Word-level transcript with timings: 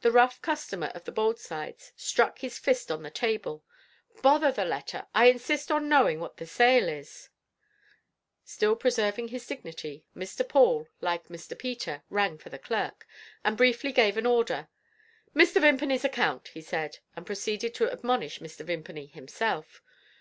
The 0.00 0.10
rough 0.10 0.42
customer 0.42 0.88
of 0.88 1.04
the 1.04 1.12
Boldsides 1.12 1.92
struck 1.94 2.40
his 2.40 2.58
fist 2.58 2.90
on 2.90 3.04
the 3.04 3.12
table. 3.12 3.64
"Bother 4.22 4.50
the 4.50 4.64
letter! 4.64 5.06
I 5.14 5.26
insist 5.26 5.70
on 5.70 5.88
knowing 5.88 6.18
what 6.18 6.38
the 6.38 6.46
sale 6.46 6.88
is." 6.88 7.28
Still 8.42 8.74
preserving 8.74 9.28
his 9.28 9.46
dignity, 9.46 10.04
Mr. 10.16 10.48
Paul 10.48 10.88
(like 11.00 11.28
Mr. 11.28 11.56
Peter) 11.56 12.02
rang 12.10 12.38
for 12.38 12.48
the 12.48 12.58
clerk, 12.58 13.06
and 13.44 13.56
briefly 13.56 13.92
gave 13.92 14.16
an 14.16 14.26
order. 14.26 14.66
"Mr. 15.32 15.60
Vimpany's 15.60 16.04
account," 16.04 16.48
he 16.48 16.60
said 16.60 16.98
and 17.14 17.24
proceeded 17.24 17.72
to 17.76 17.88
admonish 17.88 18.40
Mr. 18.40 18.66
Vimpany 18.66 19.06
himself. 19.06 19.80